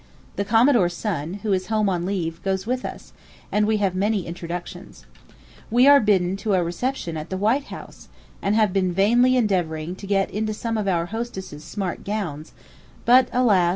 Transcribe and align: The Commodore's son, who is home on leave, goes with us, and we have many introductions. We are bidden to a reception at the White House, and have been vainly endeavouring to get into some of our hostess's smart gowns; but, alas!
The 0.35 0.43
Commodore's 0.45 0.97
son, 0.97 1.35
who 1.43 1.53
is 1.53 1.67
home 1.67 1.87
on 1.87 2.07
leave, 2.07 2.41
goes 2.41 2.65
with 2.65 2.85
us, 2.85 3.13
and 3.51 3.67
we 3.67 3.77
have 3.77 3.93
many 3.93 4.25
introductions. 4.25 5.05
We 5.69 5.87
are 5.87 5.99
bidden 5.99 6.35
to 6.37 6.55
a 6.55 6.63
reception 6.63 7.17
at 7.17 7.29
the 7.29 7.37
White 7.37 7.65
House, 7.65 8.07
and 8.41 8.55
have 8.55 8.73
been 8.73 8.93
vainly 8.93 9.37
endeavouring 9.37 9.95
to 9.97 10.07
get 10.07 10.31
into 10.31 10.55
some 10.55 10.75
of 10.75 10.87
our 10.87 11.05
hostess's 11.13 11.63
smart 11.63 12.03
gowns; 12.03 12.51
but, 13.05 13.29
alas! 13.31 13.69